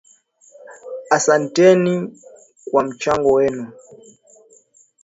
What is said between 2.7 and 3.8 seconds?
kwa mchango wenu.